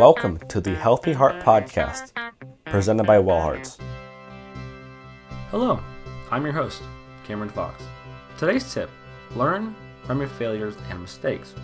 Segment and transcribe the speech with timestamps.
[0.00, 2.12] Welcome to the Healthy Heart Podcast,
[2.64, 3.76] presented by Well Hearts.
[5.50, 5.78] Hello,
[6.30, 6.80] I'm your host,
[7.24, 7.84] Cameron Fox.
[8.38, 8.88] Today's tip
[9.36, 9.76] learn
[10.06, 11.54] from your failures and mistakes.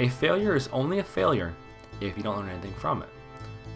[0.00, 1.54] A failure is only a failure
[2.00, 3.08] if you don't learn anything from it.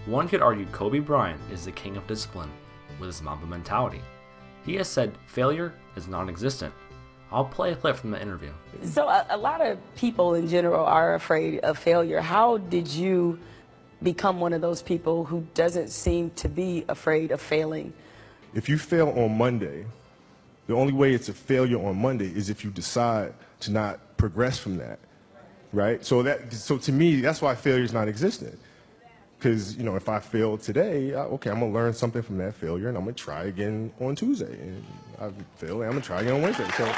[0.06, 2.50] One could argue Kobe Bryant is the king of discipline
[2.98, 4.00] with his Mamba mentality.
[4.66, 6.74] He has said failure is non existent.
[7.30, 8.50] I'll play a clip from the interview.
[8.82, 12.20] So, a, a, lot of people in general are afraid of failure.
[12.20, 13.38] How did you
[14.02, 17.92] become one of those people who doesn't seem to be afraid of failing?
[18.54, 19.86] If you fail on Monday,
[20.66, 24.58] the only way it's a failure on Monday is if you decide to not progress
[24.58, 24.98] from that,
[25.72, 26.04] right?
[26.04, 28.58] So that, so to me, that's why failure is not existent.
[29.38, 32.88] Because you know, if I fail today, okay, I'm gonna learn something from that failure,
[32.88, 34.52] and I'm gonna try again on Tuesday.
[34.52, 34.84] And
[35.18, 36.68] I fail, and I'm gonna try again on Wednesday.
[36.76, 36.92] So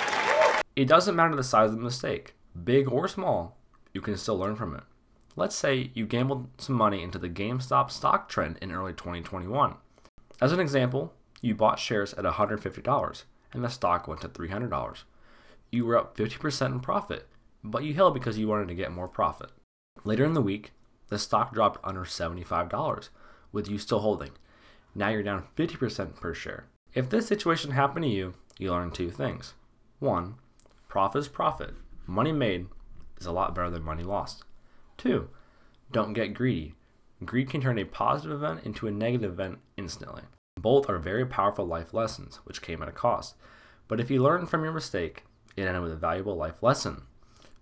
[0.74, 2.34] it doesn't matter the size of the mistake,
[2.64, 3.56] big or small.
[3.92, 4.82] You can still learn from it.
[5.34, 9.76] Let's say you gambled some money into the GameStop stock trend in early 2021.
[10.40, 15.02] As an example, you bought shares at $150 and the stock went to $300.
[15.70, 17.28] You were up 50% in profit,
[17.64, 19.50] but you held because you wanted to get more profit.
[20.04, 20.72] Later in the week,
[21.08, 23.08] the stock dropped under $75,
[23.52, 24.32] with you still holding.
[24.94, 26.66] Now you're down 50% per share.
[26.92, 29.54] If this situation happened to you, you learn two things.
[29.98, 30.34] One,
[30.88, 31.74] profit is profit.
[32.06, 32.66] Money made
[33.18, 34.44] is a lot better than money lost.
[35.02, 35.30] Two,
[35.90, 36.74] don't get greedy.
[37.24, 40.22] Greed can turn a positive event into a negative event instantly.
[40.56, 43.34] Both are very powerful life lessons, which came at a cost.
[43.88, 45.24] But if you learn from your mistake,
[45.56, 47.02] it ended with a valuable life lesson,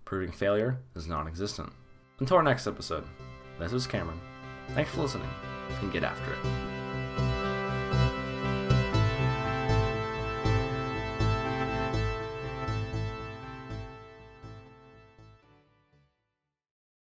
[0.05, 1.73] proving failure is non existent.
[2.19, 3.05] Until our next episode.
[3.59, 4.21] This is Cameron.
[4.75, 5.29] Thanks for listening,
[5.81, 6.80] and get after it.